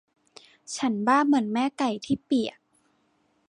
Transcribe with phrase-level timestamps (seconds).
[0.75, 2.57] ฉันบ้าเหมือนแม่ไก่ที่เปียก